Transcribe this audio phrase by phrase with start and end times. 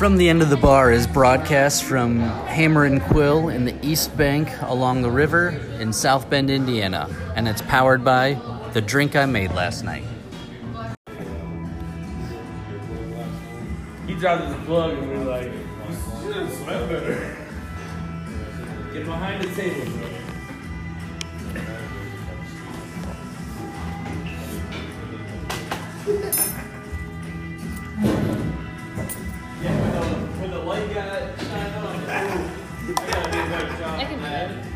[0.00, 4.16] From the End of the Bar is broadcast from Hammer and Quill in the East
[4.16, 7.06] Bank along the river in South Bend, Indiana,
[7.36, 8.40] and it's powered by
[8.72, 10.04] the drink I made last night.
[14.06, 17.36] He dropped his plug and we were like, you should smell better.
[18.94, 20.08] Get behind the table, bro.
[28.02, 28.49] Yeah,
[30.40, 34.00] when the, light got shined on, I gotta do a better job.
[34.00, 34.66] I can do man.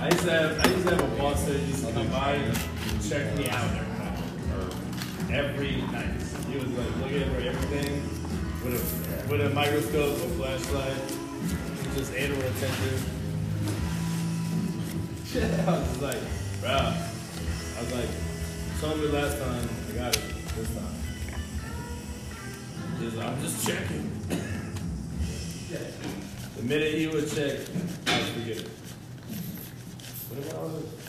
[0.00, 2.34] I used to have I used to have a boss that used to come by
[2.34, 2.56] and
[3.02, 4.22] check me out every night.
[4.54, 4.70] Or
[5.34, 6.14] every night.
[6.48, 8.02] He was like looking for everything
[8.64, 8.82] with a
[9.30, 11.02] with a microscope, a flashlight,
[11.96, 13.02] just animal attention.
[15.66, 16.22] I was just like,
[16.60, 16.70] bro.
[16.70, 18.08] I was like,
[18.80, 20.22] told me last time, I got it
[20.56, 20.97] this time.
[23.00, 24.10] Just, I'm just checking.
[26.56, 27.60] the minute you would check,
[28.08, 28.70] I was forgiven.
[30.28, 31.08] What about all this?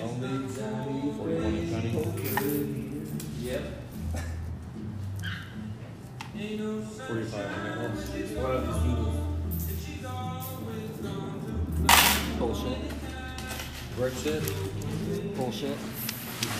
[0.00, 0.28] Only
[3.42, 3.62] Yep.
[7.08, 7.67] 45
[14.08, 14.42] Brick shit.
[15.36, 15.76] Bullshit.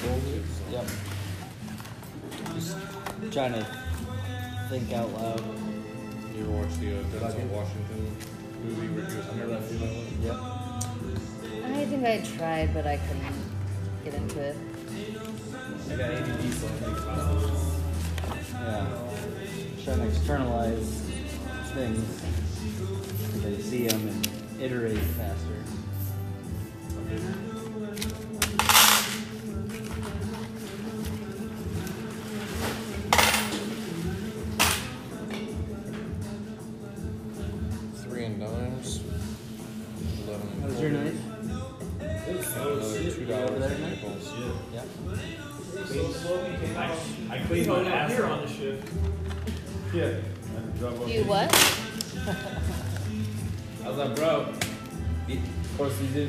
[0.03, 0.43] Bullshit.
[0.71, 0.85] Yep.
[2.53, 2.77] Just
[3.33, 3.67] trying to
[4.69, 5.43] think out loud.
[6.37, 8.17] You ever watch the uh, Denzel Washington
[8.63, 10.23] movie where he was married to that one?
[10.25, 10.37] Yep.
[11.65, 13.33] I think I tried, but I couldn't
[14.05, 14.57] get into it.
[15.91, 17.81] I got ADD, so I think about this.
[18.53, 19.85] Yeah.
[19.85, 21.01] Trying to externalize
[21.73, 22.23] things
[23.33, 24.29] so they see them and
[24.61, 25.65] iterate faster.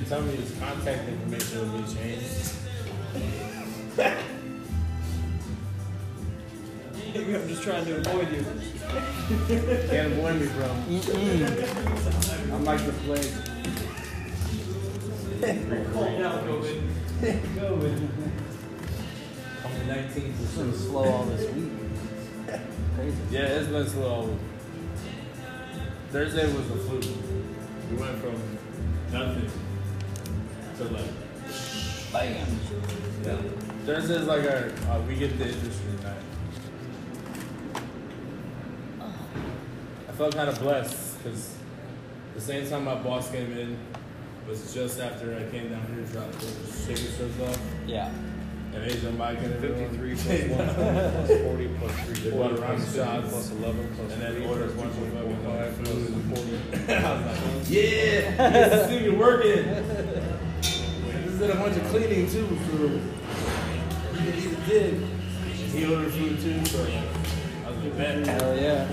[0.10, 2.54] Tell me his contact information will be changed.
[7.14, 8.44] Maybe I'm just trying to avoid you.
[9.88, 10.66] Can't avoid me, bro.
[12.56, 13.34] I'm like the plague.
[15.94, 16.82] Calm down, COVID.
[17.22, 18.10] COVID.
[19.64, 21.72] Only 19 It's been slow all this week.
[22.96, 23.18] Crazy.
[23.30, 24.36] Yeah, it's been slow.
[26.10, 27.00] Thursday was the flu.
[27.92, 28.58] We went from
[29.12, 29.69] nothing
[30.80, 31.12] to like
[32.12, 32.48] Bam.
[33.24, 33.38] yeah.
[33.86, 36.18] Thursday's like our uh, we get the industry night.
[40.08, 41.56] I felt kind of blessed because
[42.36, 43.78] the same time my boss came in
[44.48, 46.48] was just after I came down here to drop the
[46.88, 48.10] chicken strips off Yeah.
[48.74, 49.90] and Asia Mike and everyone.
[49.90, 53.30] Fifty-three plus one twenty plus forty plus three They forty bought around plus fifty shots.
[53.30, 55.86] plus eleven plus And then three ordered plus one two for point four five fucking
[55.86, 56.24] plus food.
[56.78, 56.94] forty.
[56.94, 60.16] I was like, yeah, this is even working.
[61.40, 62.90] This did a bunch of cleaning too, so
[64.14, 64.36] he did.
[64.36, 64.94] He did.
[64.96, 68.28] And he ordered food too, so I was like, bet.
[68.28, 68.86] Hell yeah.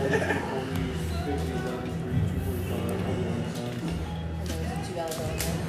[1.26, 3.82] Fifty, eleven, three, two forty-five, forty-one, cents.
[4.38, 5.66] And there was a two dollar bill in there.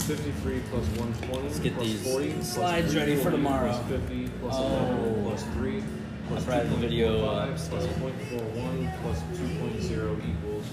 [0.00, 1.42] Fifty-three plus one twenty.
[1.42, 3.68] Let's get plus these forty, plus slides three ready for tomorrow.
[3.70, 4.62] Plus fifty, plus Oh.
[4.66, 5.82] eleven, plus three,
[6.28, 7.94] plus I'll try the video, uh, 2.45, plus still.
[8.00, 10.64] point four one, plus two point zero equals.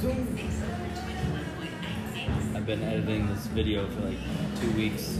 [0.00, 0.14] I've
[2.64, 4.18] been editing this video for like
[4.60, 5.18] two weeks.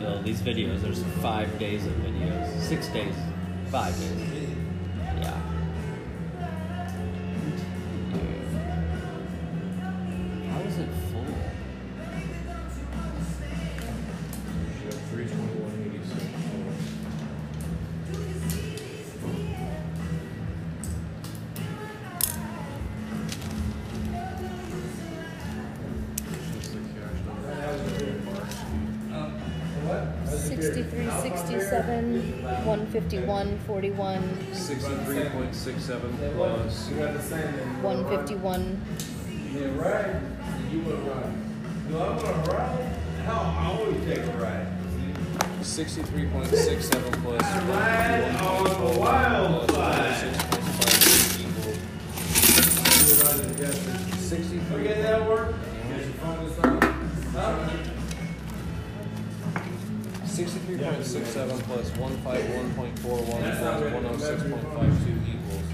[0.00, 2.60] Well, these videos, there's five days of videos.
[2.60, 3.16] Six days.
[3.72, 4.37] Five days.
[33.78, 38.84] 41, Sixty-three point six seven 151.
[39.54, 40.20] Yeah, right.
[40.68, 41.32] You would ride.
[41.88, 42.76] No, I'm going to ride.
[43.24, 44.66] Hell, I always take a ride.
[45.64, 47.40] Sixty-three point six seven plus.
[47.40, 48.66] I ride on.
[54.18, 54.88] Sixty-three.
[54.88, 55.54] Okay, that work?
[57.32, 57.68] Huh?
[60.38, 65.66] 63.67 plus 151.41 plus 106.52 equals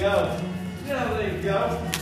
[0.00, 0.40] go.
[0.86, 1.99] There you go.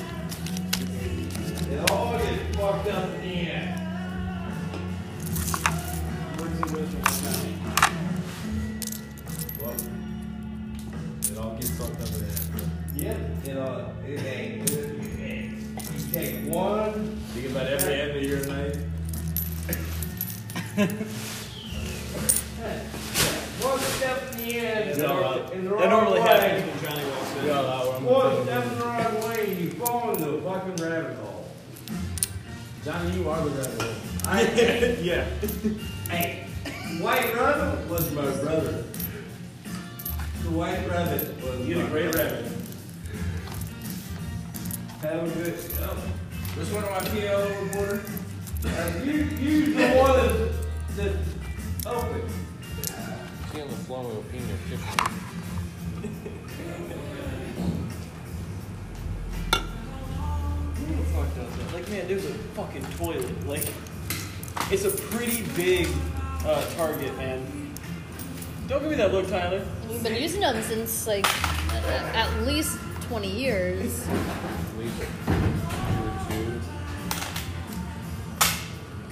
[72.49, 72.79] Least
[73.09, 74.07] 20 years.
[74.09, 74.97] At least.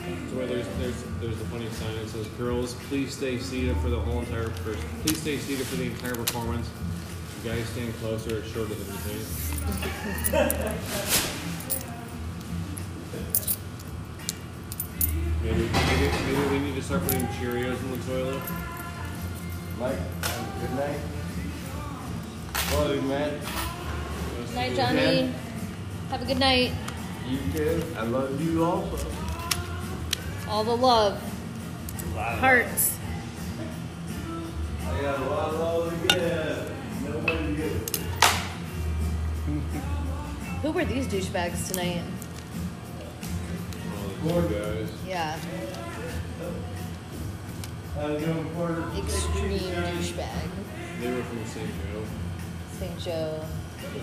[0.07, 3.91] So where there's there's there's a funny sign that says, "Girls, please stay seated for
[3.91, 6.69] the whole entire per- please stay seated for the entire performance.
[7.45, 10.37] You guys stand closer, it's shorter than you think."
[15.43, 18.43] maybe, maybe maybe we need to start putting Cheerios in the toilet.
[19.79, 19.99] Mike,
[20.61, 20.99] good night.
[22.73, 23.41] Love you, man.
[24.55, 25.33] Night, Johnny.
[26.11, 26.73] Have a good night.
[27.29, 27.83] You too.
[27.97, 29.07] I love you also.
[30.49, 31.21] All the love.
[32.15, 32.97] Hearts.
[34.87, 36.73] I got a lot of love to give.
[37.05, 37.97] Nobody to give.
[40.63, 42.03] Who were these douchebags tonight?
[44.23, 44.89] The poor guys.
[45.07, 45.39] Yeah,
[47.95, 48.83] How's it going, Porter?
[48.97, 50.49] extreme douchebag.
[51.01, 51.67] They were from St.
[51.67, 52.03] Joe,
[52.79, 52.99] St.
[52.99, 53.41] Joe,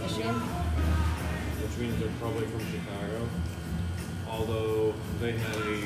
[0.02, 0.34] Michigan.
[0.34, 3.30] which means they're probably from Chicago.
[4.28, 5.82] Although they had a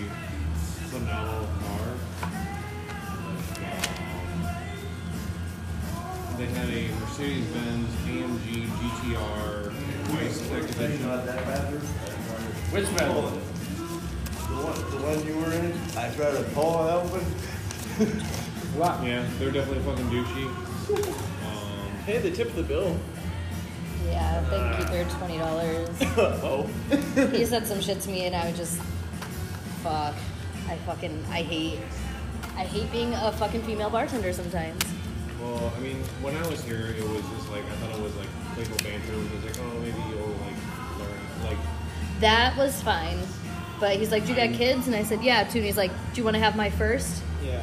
[0.88, 1.88] phenomenal car.
[2.24, 3.38] Um,
[6.38, 9.74] they had a Mercedes-Benz AMG GTR
[10.20, 11.08] Ice Tech Edition.
[11.08, 11.82] that bathroom?
[12.72, 13.42] Which bathroom?
[14.48, 15.74] The one, the one you were in?
[15.98, 17.24] I tried to pull it open.
[18.78, 21.37] Yeah, they're definitely fucking douchey.
[22.08, 22.98] Hey, they tipped the bill.
[24.06, 25.90] Yeah, thank you for twenty dollars.
[26.18, 26.66] oh.
[27.34, 28.82] he said some shit to me, and I was just,
[29.84, 30.16] fuck.
[30.70, 31.80] I fucking, I hate,
[32.56, 34.82] I hate being a fucking female bartender sometimes.
[35.42, 38.16] well, I mean, when I was here, it was just like I thought it was
[38.16, 39.12] like playful banter.
[39.12, 40.56] It was like, oh, maybe you'll like
[41.00, 41.44] learn.
[41.44, 41.58] Like,
[42.22, 43.20] That was fine.
[43.82, 44.58] But he's like, Do you got mm-hmm.
[44.58, 44.88] kids?
[44.88, 45.58] And I said, Yeah, too.
[45.58, 47.22] And he's like, Do you want to have my first?
[47.44, 47.62] Yeah.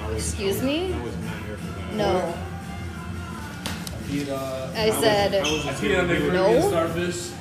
[0.00, 0.94] I was, Excuse was, me?
[0.94, 1.94] I was not here for that.
[1.94, 2.34] No.
[4.12, 6.32] Eat, uh, I said, was I just see here on the to do it.
[6.34, 6.44] No.
[6.44, 7.32] Caribbean starfish.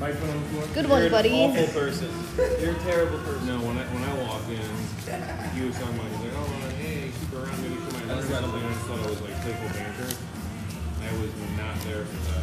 [0.00, 0.66] Mike put on the floor.
[0.74, 1.30] Good You're one, an buddy.
[1.30, 2.10] awful person.
[2.60, 3.46] You're a terrible person.
[3.46, 6.70] No, when I when I walked in, he was talking about he's like, oh, uh,
[6.82, 8.64] hey, keep around, maybe she might learn something.
[8.66, 10.10] I just thought it was like playful banter.
[11.02, 12.42] I was not there for that.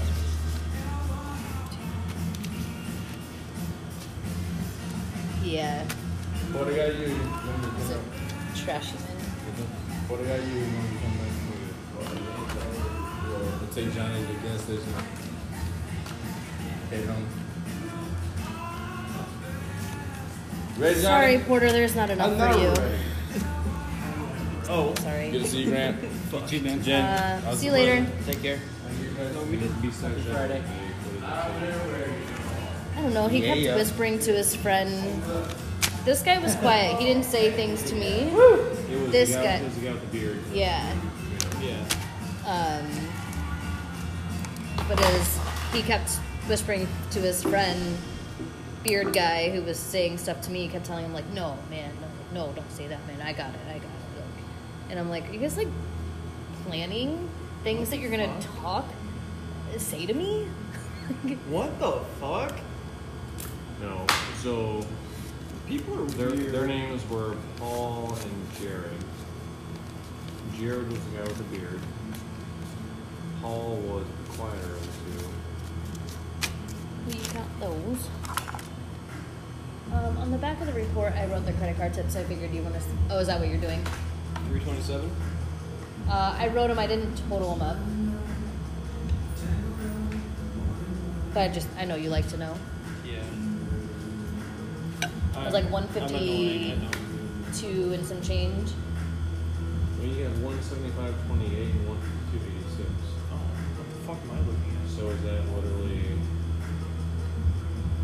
[5.43, 5.83] Yeah.
[6.53, 7.15] What do I got you?
[8.55, 9.19] Trashy man.
[10.07, 11.28] What did I do when
[13.79, 14.93] Well, we'll take Johnny to the gas station.
[16.89, 17.27] Head home.
[20.77, 21.03] Ready, Johnny?
[21.03, 22.67] Sorry, Porter, there's not enough I'm for you.
[22.69, 22.95] ready.
[24.71, 25.31] Oh, Sorry.
[25.31, 25.97] Good to see you, Grant.
[26.51, 26.83] you man.
[26.83, 27.03] Jen.
[27.03, 28.05] Uh, how's see you later.
[28.27, 28.59] Take care.
[29.81, 30.63] Besides that, Friday.
[32.95, 33.27] I don't know.
[33.27, 33.75] He Yeah, kept yeah.
[33.75, 34.91] whispering to his friend.
[36.05, 36.99] This guy was quiet.
[36.99, 38.29] He didn't say things to me.
[38.29, 39.65] It was This the guy, guy.
[40.53, 41.08] It
[44.89, 45.39] but as
[45.71, 46.09] he kept
[46.49, 47.97] whispering to his friend,
[48.83, 51.91] beard guy, who was saying stuff to me, he kept telling him like, "No, man,
[52.33, 53.21] no, no, don't say that, man.
[53.21, 54.43] I got it, I got it." Like,
[54.89, 55.67] and I'm like, "Are you guys like
[56.65, 57.29] planning
[57.63, 58.85] things that you're gonna talk,
[59.77, 60.47] say to me?"
[61.49, 62.53] What the fuck?
[63.81, 64.05] No.
[64.43, 64.85] So
[65.67, 66.51] People are their weird.
[66.51, 68.91] their names were Paul and Jared.
[70.57, 71.79] Jared was the guy with the beard.
[73.41, 75.27] Paul was the quieter of the two.
[77.07, 78.07] We got those.
[79.93, 82.13] Um, on the back of the report, I wrote the credit card tips.
[82.13, 82.81] So I figured you want to.
[83.09, 83.83] Oh, is that what you're doing?
[84.47, 85.09] 327?
[86.09, 86.77] Uh, I wrote them.
[86.79, 87.77] I didn't total them up.
[91.33, 92.55] But I just, I know you like to know.
[93.05, 93.19] Yeah.
[95.01, 96.15] It was like I'm- 150.
[96.15, 96.91] I'm annoying, I know.
[97.55, 98.71] Two and some change.
[99.99, 102.18] Well, you have 175.28 and 152.86.
[104.09, 104.89] What the fuck am I looking at?
[104.89, 106.01] So is that literally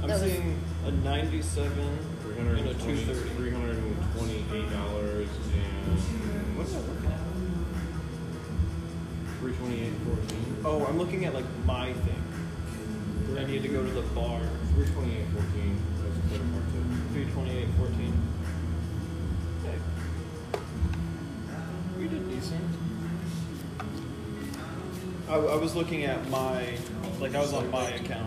[0.04, 0.54] I'm That was- seeing
[0.86, 3.30] a 97 and a 320 230.
[3.42, 5.90] $328 and
[6.58, 7.26] What am I looking at?
[9.42, 10.62] 328.14?
[10.64, 12.22] Oh, I'm looking at like my thing.
[13.38, 14.42] I need to go to the bar.
[14.76, 15.76] 328.14.
[16.04, 16.86] That's a credit card tip.
[17.14, 18.14] 328.14.
[19.66, 19.78] Okay.
[21.98, 22.95] We did decent.
[25.28, 26.78] I, I was looking at my,
[27.20, 28.25] like I was on my account.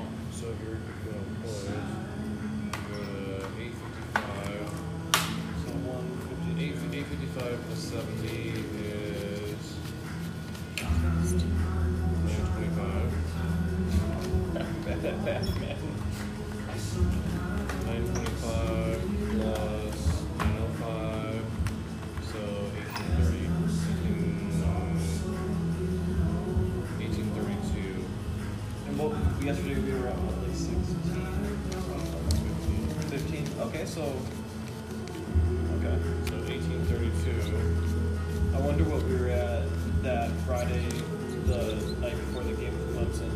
[36.29, 38.55] So 1832.
[38.55, 39.65] I wonder what we were at
[40.03, 40.87] that Friday,
[41.47, 43.31] the night before the game with Clemson.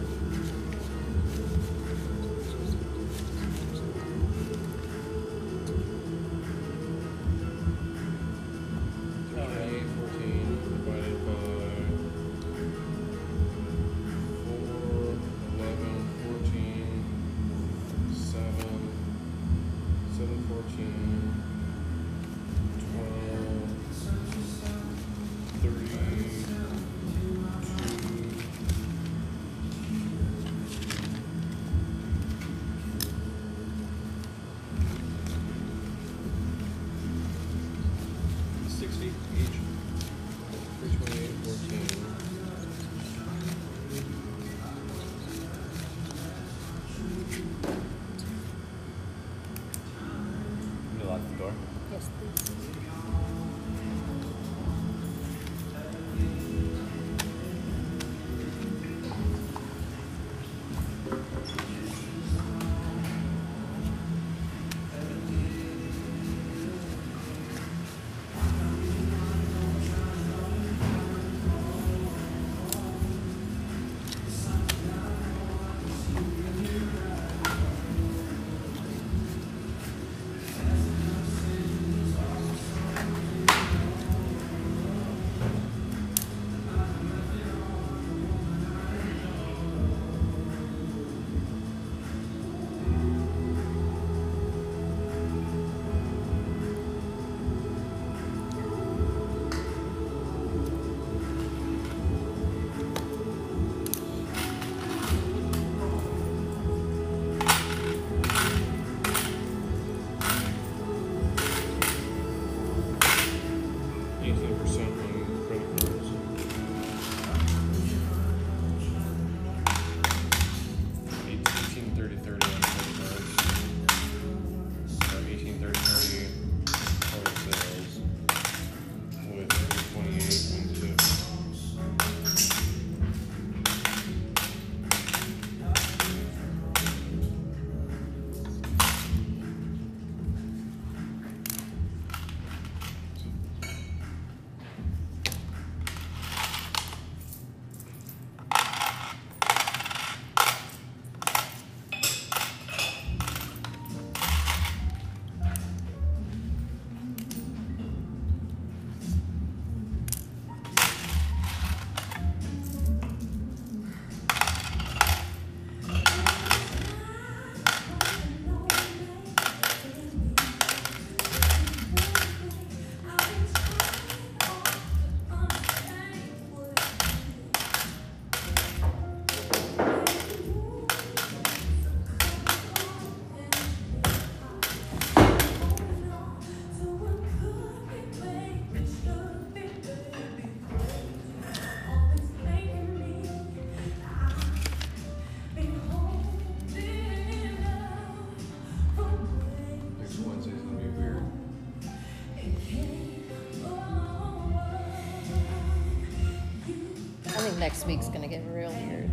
[207.63, 209.09] Next week's gonna get real weird.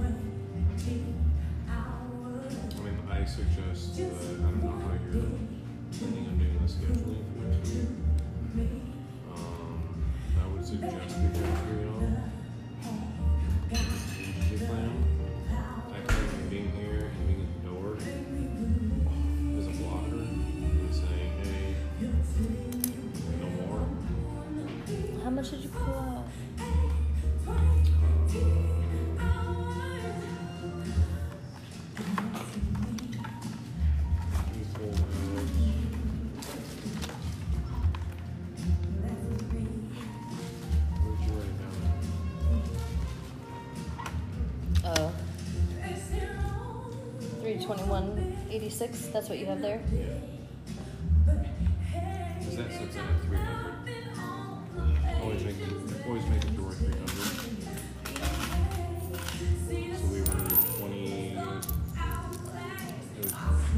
[0.00, 0.04] I
[2.80, 5.28] mean, I suggest that, I don't know how you're
[5.92, 8.70] planning on doing the scheduling for next week.
[9.36, 10.02] Um,
[10.42, 12.00] I would suggest we go through it all.
[13.68, 14.92] Contingency plan.
[15.92, 17.88] I plan on being here and being at the door
[19.58, 21.76] as a blocker and saying, hey,
[23.42, 23.84] no more.
[25.22, 25.68] How much did you
[48.50, 49.12] 321.86.
[49.12, 49.80] That's what you have there?
[49.92, 50.02] Yeah.
[52.44, 53.74] Cause that sits in at three hundred.
[55.22, 55.54] Always make,
[56.06, 57.08] always make the door three hundred.
[59.70, 60.26] So we were
[60.78, 61.36] twenty,
[63.20, 63.32] it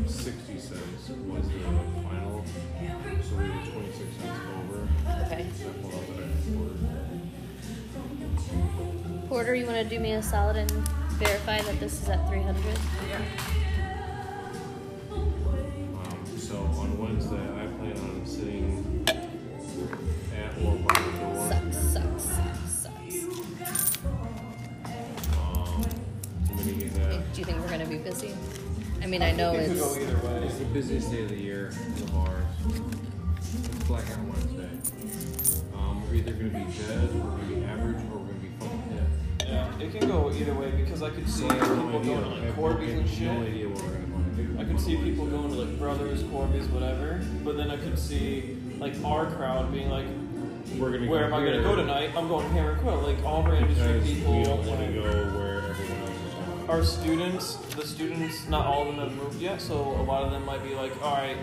[0.05, 1.59] was sixty cents was the
[2.03, 4.89] final, so we were twenty-six cents over.
[5.27, 5.47] Okay.
[5.59, 6.77] So I pulled out that extra quarter.
[9.29, 10.71] Porter, you want to do me a solid and
[11.19, 12.63] verify that this is at 300?
[27.43, 28.33] You think we're gonna be busy?
[29.03, 29.97] I mean, I know it could go it's.
[29.99, 30.47] either way.
[30.47, 32.45] It's the busiest day of the year in the bars.
[32.69, 34.71] It's Blackout Wednesday.
[35.75, 38.49] Um, we're either gonna be dead, or we're gonna be average, or we're gonna be
[38.61, 39.49] fucking hit.
[39.49, 42.05] Yeah, it can go either way because I could see So I have no people
[42.05, 43.49] going to I like Corby's no- and No shit.
[43.53, 44.57] idea what we're gonna do.
[44.61, 47.21] I could see people going to like Brothers, Corby's, whatever.
[47.43, 50.07] But then I could see like our crowd being like,
[50.79, 52.11] We're gonna "Where go am I going to go tonight?
[52.17, 54.39] I'm going to Hammer Quill." Like all our industry Because people.
[54.39, 55.03] we don't wanna and go
[56.73, 60.31] Our students, the students, not all of them have moved yet, so a lot of
[60.31, 61.37] them might be like, "All right,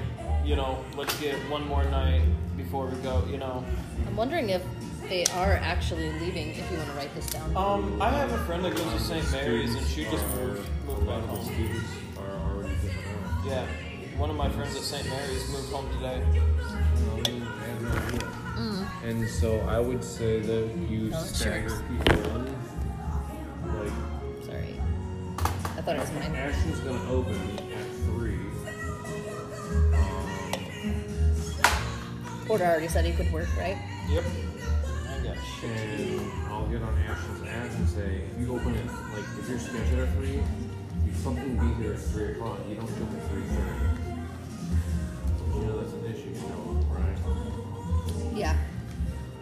[0.44, 2.24] you know, let's get one more night
[2.58, 3.64] before we go." You know.
[4.08, 4.64] I'm wondering if
[5.08, 6.50] they are actually leaving.
[6.50, 7.56] If you want to write this down.
[7.56, 9.32] Um, I have a friend that goes to St.
[9.32, 11.46] Mary's, and she just moved, moved back home.
[11.46, 12.74] students are already.
[13.46, 13.68] Yeah,
[14.18, 15.08] one of my friends at St.
[15.08, 16.24] Mary's moved home today.
[16.26, 18.90] I have no idea.
[19.04, 21.84] And so I would say that you Oh, stagger sure.
[22.04, 22.46] people
[25.80, 26.36] I thought it was mine.
[26.36, 27.40] Ashton's gonna open
[27.72, 28.36] at three.
[29.96, 30.52] Um,
[32.46, 33.78] Porter already said he could work, right?
[34.10, 34.26] Yep.
[35.08, 35.70] I got shit.
[35.72, 39.58] and I'll get on Ashton's ass and say, if you open it, like, if you're
[39.58, 40.42] scheduled at three,
[41.06, 42.60] you fucking be here at three o'clock.
[42.68, 43.88] You don't jump at three thirty.
[45.56, 47.18] You know that's an issue, you know, right?
[48.36, 48.58] Yeah.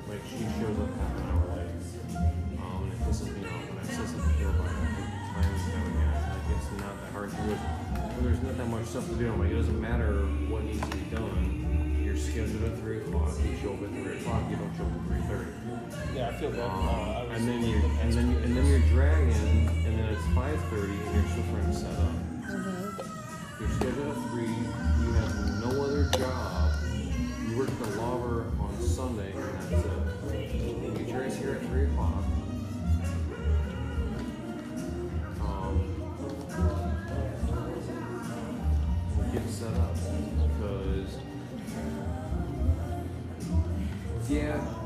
[0.07, 1.73] Like she shows up half an hour late.
[2.61, 4.73] Um, and it pisses me off when I say something to her about it.
[5.37, 6.26] Time and time again.
[6.49, 7.59] It's not that hard to do it.
[7.93, 9.31] Well, there's not that much stuff to do.
[9.31, 12.01] I'm like, it doesn't matter what needs to be done.
[12.03, 13.31] You're scheduled at 3 o'clock.
[13.43, 14.43] You show up at 3 o'clock.
[14.49, 16.15] You don't show up at 3.30.
[16.15, 16.71] Yeah, I feel bad.
[16.71, 20.89] Um, uh, and, then you're, and, then, and then you're dragging, and then it's 5.30,
[20.89, 22.15] and you're still trying to set up.
[22.47, 23.17] Mm-hmm.
[23.59, 24.43] You're scheduled at 3.
[24.43, 25.33] You have
[25.65, 26.71] no other job.
[27.49, 30.99] You work at the Lover on Sunday, and that's it.
[30.99, 31.86] You trace here at 3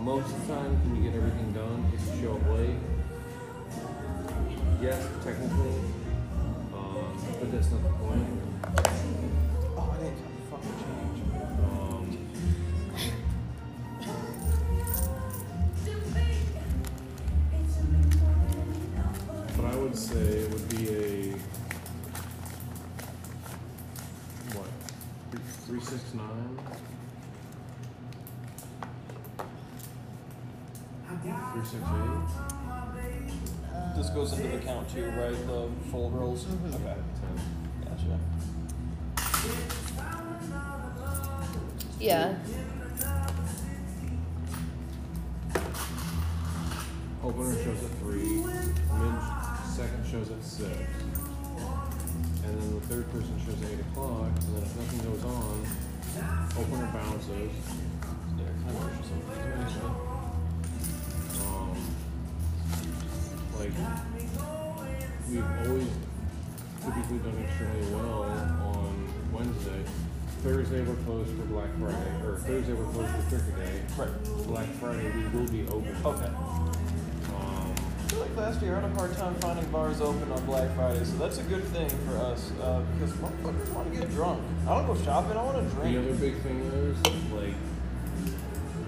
[0.01, 2.75] most of the time can you get everything done if you show up late?
[4.81, 5.77] Yes, technically,
[6.73, 8.27] um, but that's not the point.
[9.77, 10.17] Oh, I didn't
[10.49, 11.17] fucking change.
[11.61, 12.05] Um,
[19.55, 21.35] but I would say it would be a
[24.57, 24.71] what
[25.67, 26.57] three six nine.
[31.53, 32.27] Three six eight.
[33.97, 35.35] This goes into the count too, right?
[35.47, 36.45] The full rolls.
[36.45, 36.75] Mm-hmm.
[36.75, 36.97] Okay,
[37.83, 38.19] gotcha.
[41.99, 42.35] Yeah.
[47.21, 48.43] Opener shows at three.
[48.43, 49.15] Mid
[49.67, 50.69] second shows at six.
[52.45, 54.27] And then the third person shows at eight o'clock.
[54.27, 55.65] And then if nothing goes on,
[56.57, 57.51] opener bounces.
[58.37, 60.10] Yeah, kind of
[63.61, 63.71] like
[65.29, 65.87] we've always
[66.83, 68.23] typically done extremely well
[68.63, 69.83] on Wednesday.
[70.41, 73.81] Thursday we're closed for Black Friday, or Thursday we're closed for Turkey Day.
[73.95, 74.47] Right.
[74.47, 75.95] Black Friday we will be open.
[76.03, 76.25] Okay.
[76.25, 80.73] Um, I feel like fast, you're having a hard time finding bars open on Black
[80.75, 84.41] Friday, so that's a good thing for us uh, because motherfuckers want to get drunk.
[84.67, 85.37] I don't go shopping.
[85.37, 85.93] I want to drink.
[85.93, 86.97] The other big thing is
[87.31, 87.53] like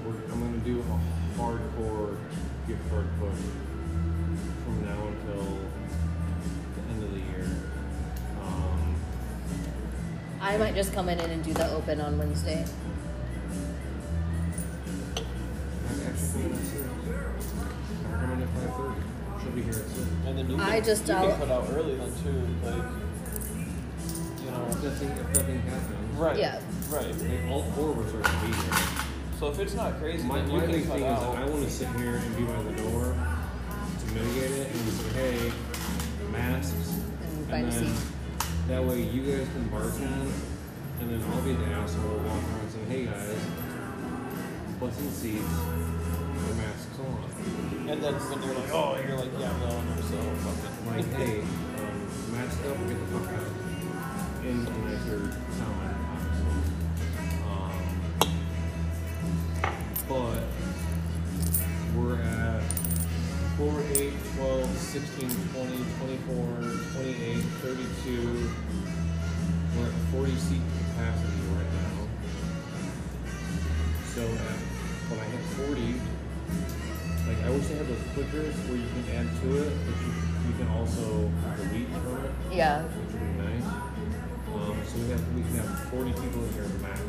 [0.04, 2.18] we're, I'm gonna do a hardcore
[2.68, 3.38] gift card push
[4.84, 5.44] now until
[6.76, 7.48] the end of the year.
[8.44, 8.96] Um,
[10.42, 12.66] I might just come in and do the open on Wednesday.
[15.90, 16.84] I'm actually coming at six.
[18.12, 19.02] I'm at five thirty.
[19.42, 20.08] She'll be here at six.
[20.26, 22.84] And then you I can, just you out- can cut out early then too, like
[24.44, 24.68] you know.
[24.70, 26.38] If nothing, if nothing happens, Right.
[26.38, 26.60] Yeah.
[26.90, 27.08] Right.
[27.18, 28.74] like all four of us are gonna be here.
[29.40, 31.28] So if it's not crazy, My, then you my can big cut thing is that
[31.28, 31.36] out.
[31.38, 33.33] I want to sit here and be by the door to
[34.14, 35.52] mitigate it and say, hey,
[36.32, 37.00] masks.
[37.22, 37.96] And find a then.
[38.68, 40.32] That way you guys can bartend,
[41.00, 43.42] and then I'll be the asshole walking around saying, hey guys,
[44.80, 47.90] butts in seats, your masks on.
[47.90, 50.74] and then when you're like, oh, you're like, yeah, no, so fucking.
[50.88, 53.52] Like, hey, um, mask up and get the fuck out.
[54.44, 55.20] In a nicer
[55.58, 56.13] tone,
[64.94, 66.38] 16, 20, 24,
[66.94, 68.50] 28, 32.
[69.76, 70.62] We're at 40 seat
[70.94, 72.06] capacity right now.
[74.14, 74.60] So at,
[75.10, 75.98] when I hit 40,
[77.26, 80.14] like I wish they had those clickers where you can add to it, but you,
[80.46, 82.84] you can also delete from it, Yeah.
[82.84, 83.66] which would be nice.
[83.66, 87.02] Um, so we have we can have 40 people in here max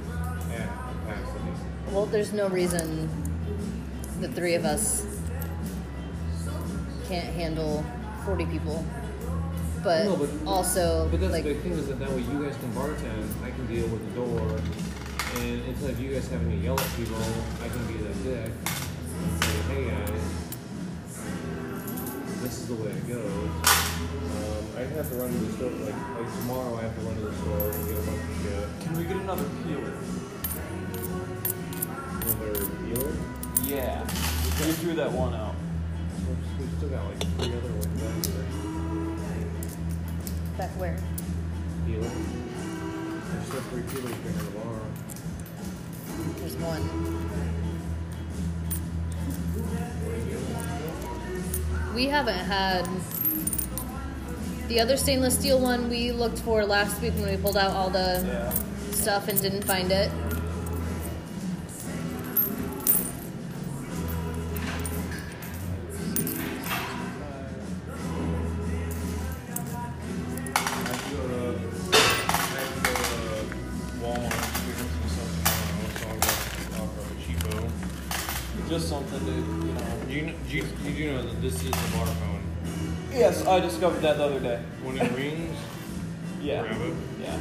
[0.57, 1.53] at capacity.
[1.93, 3.11] Well, there's no reason
[4.23, 5.05] the three of us
[7.09, 7.85] can't handle
[8.25, 8.85] 40 people.
[9.83, 12.43] But, No, but- also, But that's like, the big thing is that that way you
[12.43, 14.41] guys can bartend, I can deal with the door,
[15.41, 17.21] and instead of you guys having to yell at people,
[17.63, 20.25] I can be that dick and say, hey guys,
[22.43, 23.25] this is the way it goes.
[23.25, 27.15] Um, I have to run to the store, like, like tomorrow I have to run
[27.17, 28.87] to the store and get a bunch of shit.
[28.87, 29.93] Can we get another peeler?
[32.25, 33.13] Another dealer.
[33.65, 34.03] Yeah.
[34.65, 35.54] We threw that one out.
[40.57, 40.97] Back where?
[41.87, 42.01] Dealer.
[42.01, 44.87] There's three dealers here tomorrow.
[46.39, 46.83] There's one.
[51.95, 52.89] We haven't had
[54.69, 57.91] the other stainless steel one we looked for last week when we pulled out all
[57.91, 58.53] the Yeah.
[58.93, 60.11] stuff and didn't find it.
[78.75, 79.87] Just something to, you know.
[80.09, 82.43] You, kn- you, you do know that this is the bar phone.
[83.13, 84.61] Yes, I discovered that the other day.
[84.83, 85.57] When it rings,
[86.43, 86.63] Yeah.
[86.63, 86.95] grab it.
[87.23, 87.35] Yeah.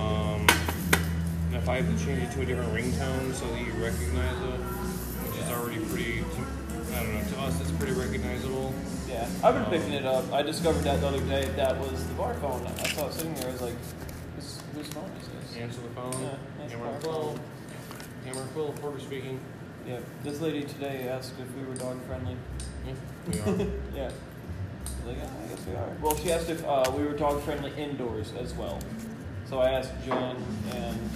[0.00, 0.46] Um,
[1.48, 4.32] and if I have to change it to a different ringtone so that you recognize
[4.32, 4.60] it,
[5.28, 6.24] which is already pretty,
[6.96, 8.72] I don't know, to us it's pretty recognizable.
[9.10, 9.28] Yeah.
[9.44, 10.32] I've been picking it up.
[10.32, 11.44] I discovered that the other day.
[11.56, 12.66] That was the bar phone.
[12.66, 13.50] I saw it sitting there.
[13.50, 13.74] I was like,
[14.36, 15.56] whose, whose phone is this?
[15.60, 16.12] Answer the phone.
[16.22, 17.22] Yeah, that's Hammer and bar Quill.
[17.32, 17.40] phone.
[18.24, 19.38] Hammer and Quill, Porter speaking.
[19.86, 20.00] Yeah.
[20.24, 22.36] This lady today asked if we were dog friendly.
[22.84, 22.94] Yeah,
[23.30, 23.66] we are.
[23.94, 24.10] Yeah.
[25.06, 25.96] Like, yeah, I guess we are.
[26.02, 28.80] Well, she asked if uh, we were dog friendly indoors as well.
[29.48, 30.36] So I asked Jen,
[30.72, 31.10] and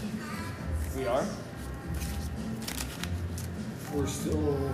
[0.96, 1.26] we are.
[3.92, 4.72] We're still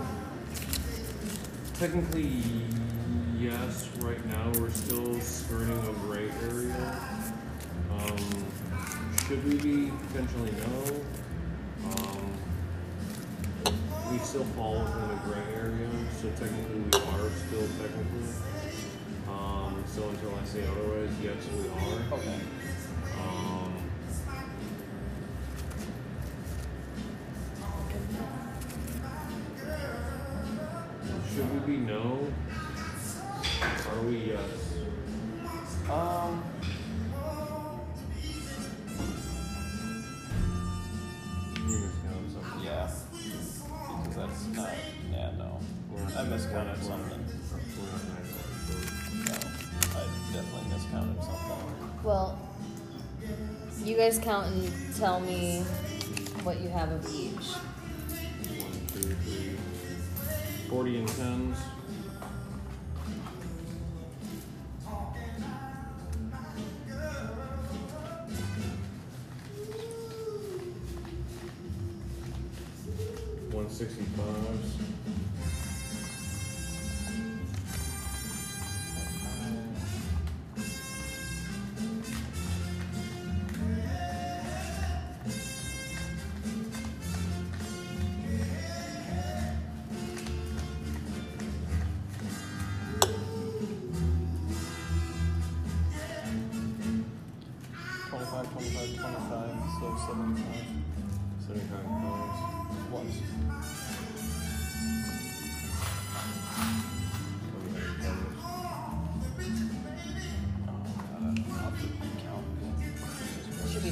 [1.73, 2.43] technically
[3.39, 3.89] yes.
[3.97, 7.33] Right now, we're still skirting a gray area.
[7.91, 8.45] Um,
[9.27, 11.89] should we be potentially no?
[11.89, 12.16] Um,
[14.11, 15.89] we still fall within a gray area,
[16.21, 18.29] so technically we are still technically.
[19.27, 22.17] Um, so until I say otherwise, yes, we are.
[22.17, 22.39] Okay.
[23.19, 23.73] Um,
[31.33, 32.27] should we be no?
[33.89, 34.73] Are we yes?
[35.89, 36.43] Um.
[54.07, 55.59] guys count and tell me
[56.43, 57.51] what you have of each.
[58.55, 59.57] One, two, three.
[60.69, 61.76] 40 and 10s.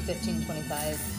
[0.08, 1.15] 1525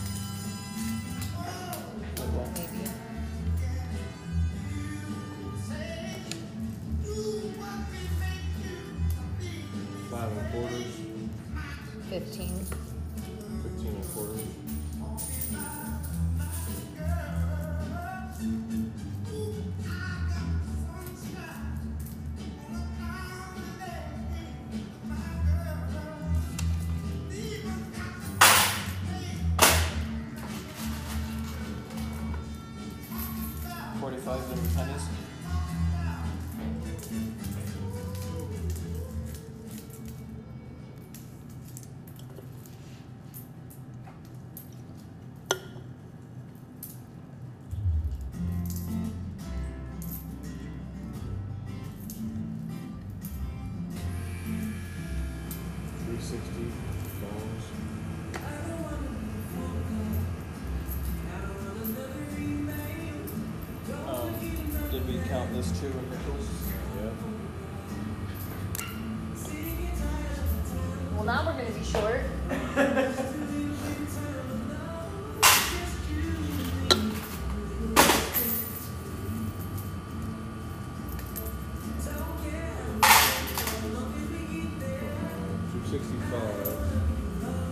[71.27, 72.21] now we're gonna be short.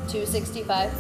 [0.09, 0.27] Two.
[0.27, 0.93] Sixty-five.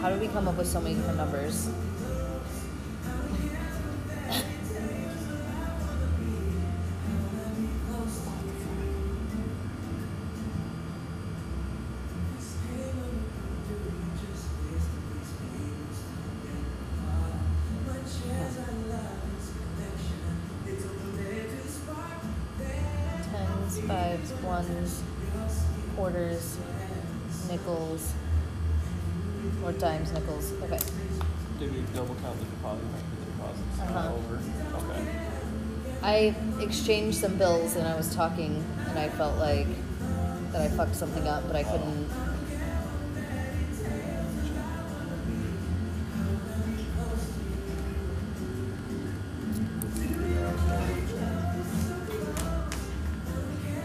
[0.00, 1.68] How do we come up with so many different numbers?
[36.12, 39.66] I exchanged some bills and I was talking and I felt like
[40.52, 42.06] that I fucked something up, but I couldn't.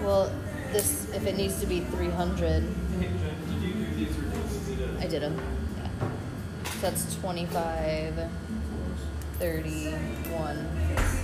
[0.01, 0.29] Well,
[0.73, 3.11] this if it needs to be three hundred, I did
[3.61, 5.39] you do these or did you need a- I did them.
[5.77, 6.09] Yeah.
[6.65, 8.29] So that's 25,
[9.39, 11.16] 31.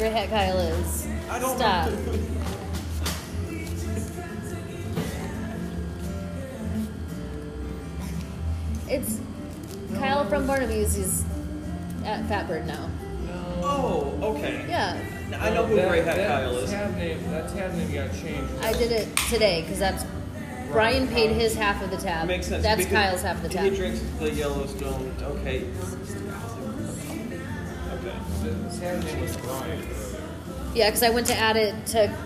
[0.00, 1.06] Everyone knows who Gray Hat Kyle is.
[1.30, 1.90] I don't Stop.
[1.90, 2.18] know.
[8.88, 9.20] It's
[9.94, 10.94] Kyle from Barnaby's.
[10.96, 11.24] He's
[12.04, 12.88] at Fatbird now.
[13.62, 14.64] oh, okay.
[14.68, 15.00] Yeah,
[15.38, 16.70] I know who That- Gray Hat that Kyle is.
[16.70, 18.52] Tab name, that tab name got changed.
[18.62, 20.04] I did it today because that's
[20.72, 22.26] Brian paid his half of the tab.
[22.28, 22.62] Makes sense.
[22.62, 23.64] That's because Kyle's half of the tab.
[23.64, 23.78] He tab.
[23.78, 25.14] drinks the Yellowstone.
[25.20, 25.64] Okay.
[25.64, 26.19] Okay.
[30.74, 32.16] Yeah, because I went to add it to.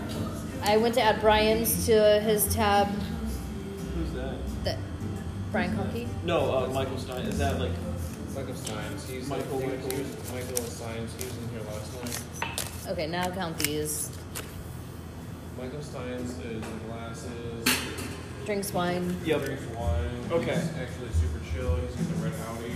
[0.63, 2.87] I went to add Brian's to his tab.
[2.87, 4.35] Who's that?
[4.63, 4.77] That
[5.51, 6.07] Brian Conkey.
[6.23, 7.23] No, uh, Michael Stein.
[7.23, 7.71] Is that like?
[8.35, 9.09] Michael Steins.
[9.09, 9.97] He's Michael, he was- Michael.
[9.97, 11.11] He Michael Steins.
[11.17, 12.91] He was in here last night.
[12.91, 14.09] Okay, now count these.
[15.57, 17.65] Michael Steins is the glasses.
[18.45, 19.15] Drinks wine.
[19.25, 19.45] Yep.
[19.45, 20.09] Drinks wine.
[20.31, 20.55] Okay.
[20.55, 21.75] He's actually super chill.
[21.77, 22.75] He's in the red Audi.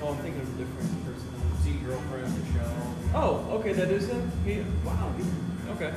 [0.00, 1.28] Oh, I'm thinking of a different person.
[1.62, 2.94] Z girlfriend Michelle.
[3.14, 4.30] Oh, okay, that is him.
[4.44, 4.60] He.
[4.84, 5.12] Wow.
[5.16, 5.92] He, okay.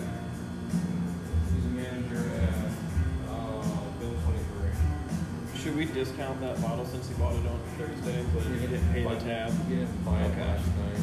[1.54, 3.62] He's a manager at uh,
[4.00, 5.62] Bill Twenty Three.
[5.62, 9.04] Should we discount that bottle since he bought it on Thursday, but he didn't pay
[9.04, 9.52] the tab?
[9.68, 10.42] He didn't buy it Okay.
[10.42, 11.02] last night.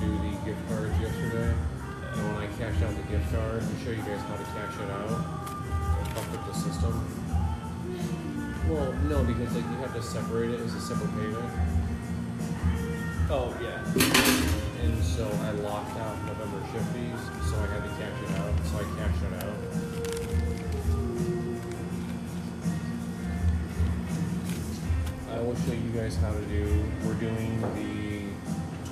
[0.00, 3.90] Do the gift cards yesterday, and when I cashed out the gift card to show
[3.90, 6.94] you guys how to cash it out, I fucked up the system.
[8.68, 11.50] Well, no, because like you have to separate it as a separate payment,
[13.32, 13.78] Oh yeah.
[14.82, 18.54] and so I locked out November shift fees, so I had to cash it out.
[18.66, 19.54] So I cashed it out.
[25.30, 26.84] I will show you guys how to do.
[27.04, 27.99] We're doing the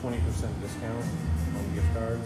[0.09, 1.05] twenty percent discount
[1.53, 2.25] on gift cards.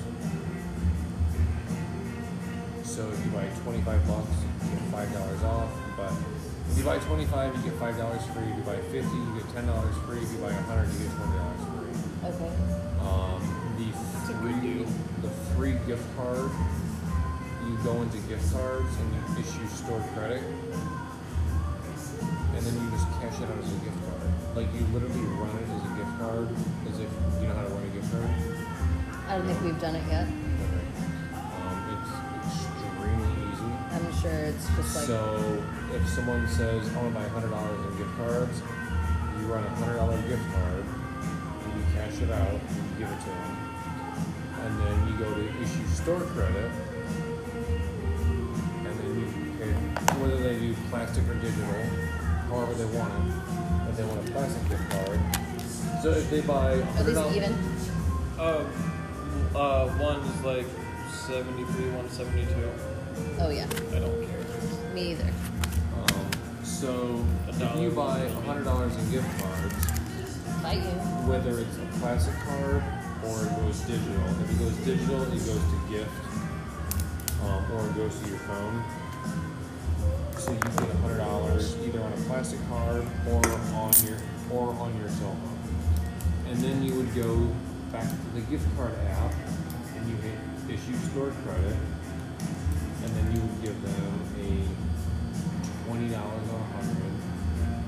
[2.87, 4.31] So if you buy twenty-five bucks,
[4.63, 5.67] you get five dollars off.
[5.97, 6.15] But
[6.71, 8.47] if you buy twenty-five, you get five dollars free.
[8.47, 10.23] If you buy fifty, you get ten dollars free.
[10.23, 11.91] If you buy a hundred, you get twenty dollars free.
[12.23, 12.55] Okay.
[13.03, 13.43] Um,
[13.75, 13.91] the
[14.31, 14.87] free,
[15.19, 16.55] the free gift card,
[17.67, 20.39] you go into gift cards and you issue store credit,
[22.55, 24.31] and then you just cash it out as a gift card.
[24.55, 25.72] Like you literally run it as a gift
[26.23, 26.49] card,
[26.87, 27.11] as if
[27.43, 28.31] you know how to run a gift card.
[29.27, 30.27] I don't think we've done it yet.
[31.35, 32.15] Um, it's
[32.47, 33.71] extremely easy.
[33.91, 37.81] I'm sure it's just like so if someone says, "I want to buy hundred dollars
[37.91, 38.63] in gift cards,"
[39.39, 43.11] you run a hundred dollar gift card, and you cash it out, and you give
[43.11, 43.53] it to them,
[44.63, 46.71] and then you go to issue store credit,
[48.87, 49.27] and then you
[49.59, 49.73] pay
[50.23, 51.83] whether they do plastic or digital,
[52.47, 53.27] however they want it.
[53.91, 55.21] If they want a plastic gift card,
[56.03, 57.53] so if they buy Are hundred these even?
[58.37, 58.67] Uh,
[59.55, 60.67] uh, one's like
[61.13, 62.49] 73, one's 72.
[63.39, 63.67] Oh yeah.
[63.95, 64.93] I don't care.
[64.95, 65.31] Me either.
[65.95, 66.31] um,
[66.65, 68.35] so if you buy maybe.
[68.47, 69.87] hundred dollars in gift cards.
[70.61, 70.91] Bite you.
[71.31, 72.83] whether it's a plastic card
[73.25, 74.27] or it goes digital.
[74.43, 76.11] If it goes digital, it goes to gift,
[77.45, 78.83] um, or it goes to your phone.
[80.37, 83.47] So you get a hundred dollars either on a plastic card or
[83.79, 84.19] on your
[84.51, 85.52] or on your cell phone.
[86.53, 87.49] And then you would go
[87.91, 89.33] back to the gift card app
[89.97, 90.37] and you hit
[90.69, 91.77] issue store credit,
[93.05, 97.13] and then you would give them a twenty dollars on a hundred,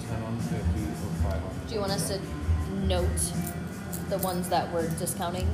[0.09, 1.53] ten on fifty, or five on.
[1.69, 2.19] Do you want us to
[2.87, 3.21] note
[4.09, 5.47] the ones that we're discounting?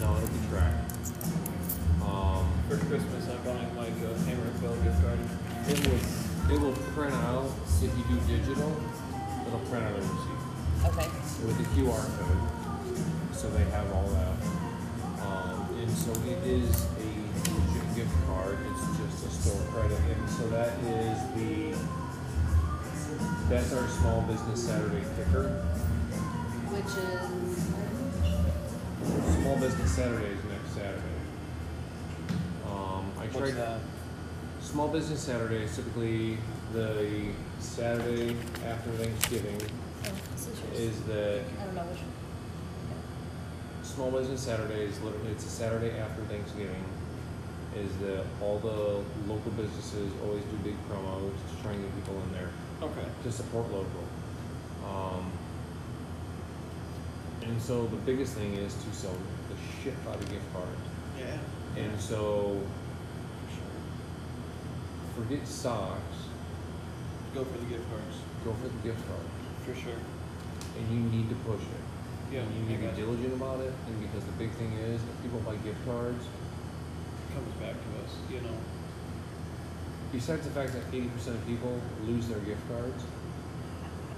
[0.00, 0.92] No, it'll be tracked.
[2.00, 5.18] Um, For Christmas, I'm buying like a Hammer and Quill gift card.
[5.68, 7.50] it will it will print out
[7.82, 8.72] if you do digital.
[9.46, 11.08] It'll print out a receipt Okay.
[11.44, 14.36] With the QR code, so they have all that.
[15.22, 17.08] Um, and so it is a
[17.52, 18.58] legit gift card.
[18.70, 21.76] It's just a store credit, and so that is the
[23.48, 25.48] that's our small business Saturday kicker.
[26.70, 27.72] Which is
[29.42, 31.02] Small business Saturday is next Saturday.
[32.66, 33.54] Um, I What's tried.
[33.54, 33.80] that?
[34.60, 36.38] Small Business Saturday is typically
[36.72, 37.28] the
[37.60, 38.36] Saturday
[38.66, 39.60] after Thanksgiving.
[40.56, 40.94] Is yours.
[40.96, 42.12] Is the I don't know which one.
[43.82, 46.84] Small Business Saturday is literally it's a Saturday after Thanksgiving.
[47.76, 52.14] Is that all the local businesses always do big promos to try and get people
[52.22, 52.48] in there
[52.82, 53.06] Okay.
[53.24, 54.04] to support local.
[54.84, 55.30] Um,
[57.42, 59.12] and so the biggest thing is to sell
[59.50, 60.80] the shit out of gift cards.
[61.18, 61.36] Yeah.
[61.82, 62.60] And so
[65.14, 66.00] forget socks,
[67.34, 68.16] Go for the gift cards.
[68.44, 69.28] go for the gift cards.
[69.66, 70.00] For sure.
[70.76, 71.82] And you need to push it.
[72.32, 73.06] Yeah, And you need to got be you.
[73.06, 76.24] diligent about it, and because the big thing is, if people buy gift cards,
[77.34, 78.56] Comes back to us, you know.
[80.10, 83.04] besides the fact that eighty percent of people lose their gift cards,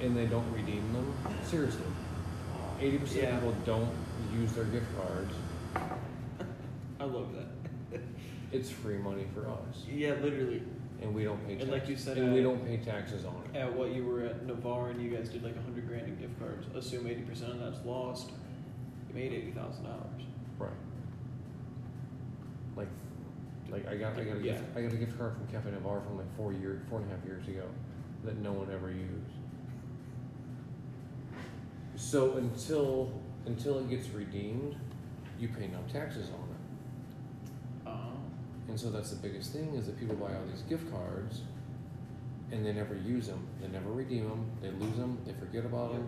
[0.01, 1.83] and they don't redeem them, seriously,
[2.81, 3.37] eighty percent Yeah.
[3.37, 3.91] of people don't
[4.41, 5.35] use their gift cards.
[7.01, 8.01] I love that.
[8.53, 10.63] It's free money for us, yeah, literally.
[11.01, 11.53] And we don't pay.
[11.53, 13.57] And Tax- like you said, and we don't pay taxes on it.
[13.59, 16.17] At what you were at Navarre and you guys did like a hundred grand in
[16.17, 16.67] gift cards.
[16.75, 18.31] Assume eighty percent of that's lost.
[19.09, 20.23] You made eighty thousand dollars.
[20.59, 20.71] Right.
[22.77, 22.89] Like,
[23.71, 24.53] like I got I got a Yeah.
[24.53, 27.11] gift I got a gift card from Cafe Navarre from like four year four and
[27.11, 27.65] a half years ago
[28.25, 29.33] that no one ever used.
[31.97, 33.13] So until
[33.47, 34.77] until it gets redeemed,
[35.39, 36.58] you pay no taxes on it.
[38.69, 41.41] And so that's the biggest thing is that people buy all these gift cards
[42.53, 43.47] and they never use them.
[43.61, 44.51] They never redeem them.
[44.63, 45.19] They lose them.
[45.27, 46.07] They forget about them.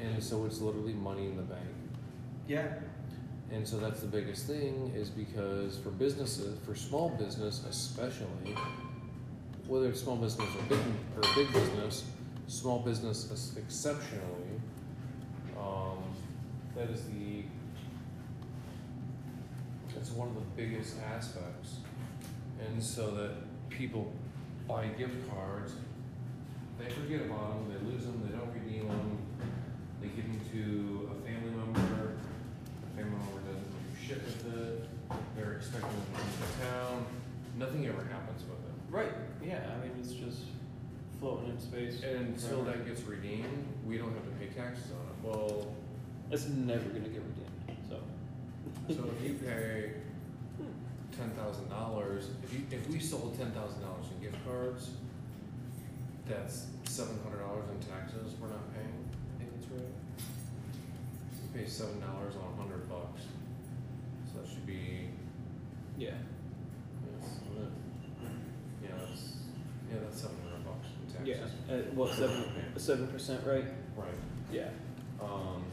[0.00, 1.68] And so it's literally money in the bank.
[2.46, 2.66] Yeah.
[3.52, 8.54] And so that's the biggest thing is because for businesses, for small business especially,
[9.66, 10.78] whether it's small business or big
[11.16, 12.04] or big business,
[12.46, 14.60] small business exceptionally,
[15.58, 15.98] um,
[16.76, 17.29] that is the
[20.10, 21.76] that's one of the biggest aspects.
[22.66, 23.30] And so that
[23.68, 24.12] people
[24.68, 25.72] buy gift cards,
[26.78, 29.18] they forget about them, they lose them, they don't redeem them,
[30.00, 32.12] they give them to a family member,
[32.82, 34.88] the family member doesn't do shit with it,
[35.36, 37.06] they're expecting them to come to town,
[37.58, 38.90] nothing ever happens with it.
[38.90, 39.12] Right.
[39.44, 39.60] Yeah.
[39.74, 40.42] I mean, it's just
[41.20, 42.02] floating in space.
[42.02, 45.36] And until that gets redeemed, we don't have to pay taxes on it.
[45.36, 45.66] Well,
[46.30, 47.39] It's never gonna get redeemed.
[48.88, 49.04] So.
[49.16, 49.92] if you pay
[51.16, 54.90] ten thousand dollars, if you, if we sold ten thousand dollars in gift cards,
[56.28, 59.04] that's seven hundred dollars in taxes we're not paying.
[59.36, 59.92] I think that's right.
[61.54, 63.22] We pay seven dollars on a hundred bucks.
[64.32, 65.08] So that should be,
[65.98, 66.10] Yeah.
[67.04, 67.30] yes,
[68.82, 69.32] yeah, that's,
[69.92, 70.88] yeah, that's seven hundred bucks
[71.18, 71.34] in Yeah.
[71.38, 71.58] taxes.
[71.68, 72.44] Uh, what seven?
[72.76, 73.64] Seven percent, right?
[73.96, 74.14] Right.
[74.52, 74.68] Yeah.
[75.20, 75.64] Um,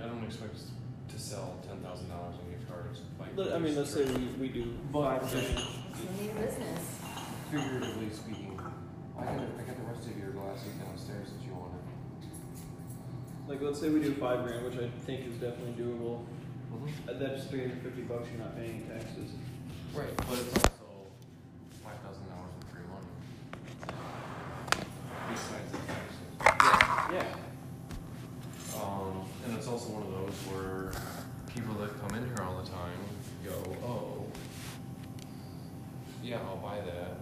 [0.00, 0.70] I don't expect us to
[1.16, 3.00] sell ten thousand dollars in gift cards.
[3.18, 5.68] like Let- I mean, let's say we, we do But five just grand.
[5.92, 6.82] It's new business.
[7.50, 8.60] figuratively speaking,
[9.18, 11.80] I got, I got the rest of your glasses downstairs that you wanted.
[13.48, 16.24] Like, let's say we do five grand, which I think is definitely doable.
[17.08, 18.28] Uh, That's three hundred fifty bucks.
[18.30, 19.30] You're not paying any taxes.
[19.94, 21.08] Right, but it's also
[21.82, 23.08] five thousand dollars in free money.
[25.30, 27.14] Besides the taxes.
[27.14, 28.80] Yeah.
[28.80, 30.92] Um, and it's also one of those where
[31.52, 32.98] people that come in here all the time
[33.44, 33.54] go,
[33.84, 34.26] oh,
[36.22, 37.16] yeah, I'll buy that.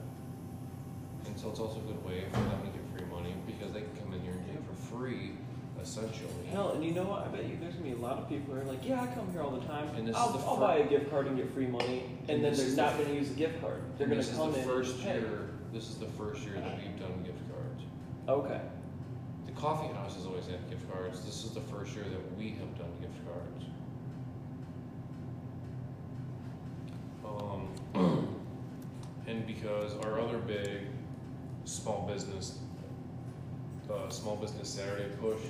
[1.27, 3.81] And so it's also a good way for them to get free money because they
[3.81, 5.33] can come in here and get it for free,
[5.81, 6.47] essentially.
[6.51, 7.23] Hell, and you know what?
[7.25, 7.47] I bet
[8.31, 9.43] you there's gonna be a lot of people who are like, yeah, I come here
[9.43, 9.89] all the time.
[9.97, 12.31] And this I'll, the I'll fir- buy a gift card and get free money, and,
[12.31, 13.83] And then they're not the- gonna use the gift card.
[13.99, 15.51] They're gonna this come is in the first year.
[15.73, 17.83] This is the first year that we've done gift cards.
[18.29, 18.61] Okay.
[19.47, 21.25] The coffee house has always had gift cards.
[21.25, 23.65] This is the first year that we have done gift cards.
[27.25, 27.69] Um,
[29.27, 30.83] and because our other big
[31.65, 32.59] small business,
[33.91, 35.41] uh, small business Saturday push,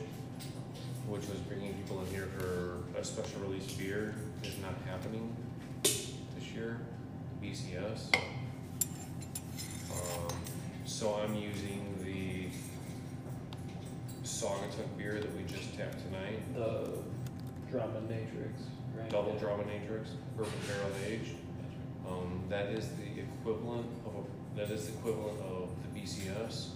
[1.09, 5.34] which was bringing people in here for a special release beer, is not happening
[5.82, 6.12] this
[6.54, 6.80] year.
[7.42, 8.14] BCS.
[9.92, 10.34] Um,
[10.84, 12.48] so I'm using the
[14.26, 16.90] Saugatuck beer that we just tapped tonight, The
[17.70, 18.52] Dramatrix.
[18.96, 19.11] Right?
[19.11, 21.36] double Dramatrix, bourbon barrel aged.
[22.09, 26.68] Um, that is the equivalent of a, that is the equivalent of the BCS.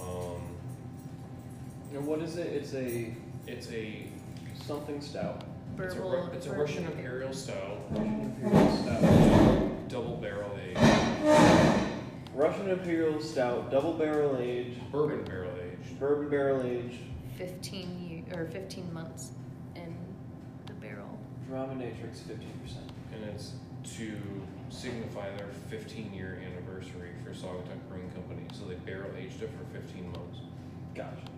[0.00, 0.42] Um,
[1.94, 2.46] And what is it?
[2.48, 3.14] It's a
[3.46, 4.06] it's a
[4.66, 5.44] something stout.
[5.78, 6.10] it's a, Verbal.
[6.10, 9.88] Ru- it's a Russian Imperial Stout, Russian Imperial Stout.
[9.88, 10.78] double barrel aged,
[12.34, 15.98] Russian Imperial Stout, double barrel aged, bourbon barrel aged.
[15.98, 16.98] bourbon barrel aged,
[17.36, 19.32] 15 year, or 15 months
[19.74, 19.94] in
[20.66, 21.18] the barrel.
[21.50, 22.90] Dramatrix, fifteen percent.
[23.14, 23.52] And it's
[23.96, 24.16] to
[24.70, 28.42] signify their 15 year anniversary for Saugatuck Brewing Company.
[28.54, 30.38] So they barrel aged it for 15 months.
[30.94, 31.28] Gotcha.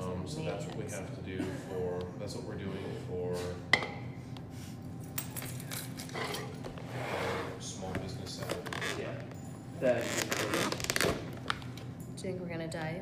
[0.00, 2.76] Um, so that's what we have to do for, that's what we're doing
[3.08, 3.36] for
[6.94, 8.60] our small business Saturday.
[8.98, 9.06] Yeah.
[9.80, 10.02] That.
[11.02, 13.00] Do you think we're gonna die?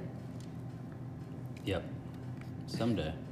[1.65, 1.85] Yep.
[2.67, 3.13] Someday.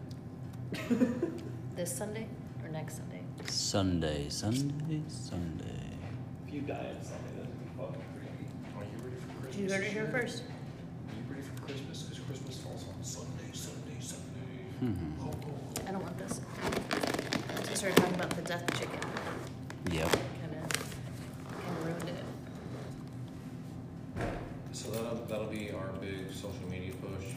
[1.74, 2.26] This Sunday
[2.62, 3.22] or next Sunday?
[3.46, 5.64] Sunday, Sunday, Sunday.
[6.46, 8.46] If you die on Sunday, that'd be fucking crazy.
[8.76, 9.56] Are you ready for Christmas?
[9.56, 10.42] You heard it here first.
[14.82, 16.40] I don't want this.
[16.40, 18.98] So we started talking about the death chicken.
[19.92, 20.10] Yep.
[20.10, 20.66] Kind of,
[21.46, 22.24] kind of ruined it.
[24.72, 27.30] So that'll, that'll be our big social media push.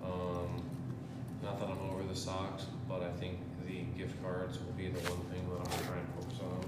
[0.00, 0.62] Um,
[1.42, 5.00] not that I'm over the socks, but I think the gift cards will be the
[5.10, 6.62] one thing that I'm trying to focus on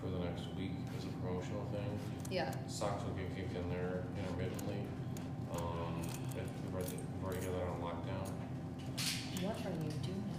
[0.00, 1.98] for the next week as a promotional thing.
[2.30, 2.50] Yeah.
[2.66, 4.88] Socks will get kicked in there intermittently.
[5.52, 6.00] Um,
[6.32, 8.43] if we've already, we've already got that on lockdown.
[9.44, 10.33] What are you doing?